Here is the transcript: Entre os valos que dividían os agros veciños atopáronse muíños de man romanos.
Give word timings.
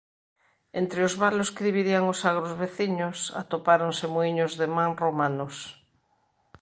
Entre 0.81 0.99
os 1.07 1.13
valos 1.23 1.49
que 1.53 1.65
dividían 1.69 2.03
os 2.13 2.19
agros 2.31 2.53
veciños 2.63 3.17
atopáronse 3.41 4.05
muíños 4.15 4.51
de 4.59 4.67
man 4.75 4.91
romanos. 5.03 5.55